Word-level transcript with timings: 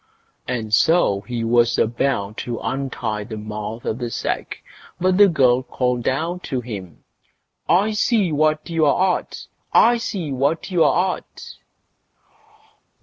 And 0.47 0.73
so 0.73 1.21
he 1.27 1.43
was 1.43 1.77
about 1.77 2.35
to 2.37 2.57
untie 2.57 3.23
the 3.23 3.37
mouth 3.37 3.85
of 3.85 3.99
the 3.99 4.09
sack, 4.09 4.63
but 4.99 5.19
the 5.19 5.27
girl 5.27 5.61
called 5.61 6.07
out 6.07 6.41
to 6.45 6.59
him: 6.59 7.03
I 7.69 7.91
see 7.91 8.31
what 8.31 8.67
you're 8.67 9.19
at! 9.19 9.45
I 9.71 9.97
see 9.97 10.31
what 10.31 10.71
you're 10.71 11.13
at! 11.17 11.53